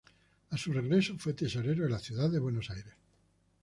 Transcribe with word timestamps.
A 0.49 0.57
su 0.57 0.73
regreso 0.73 1.13
fue 1.19 1.35
tesorero 1.35 1.83
de 1.83 1.89
la 1.91 1.99
ciudad 1.99 2.27
de 2.27 2.39
Buenos 2.39 2.71
Aires. 2.71 2.95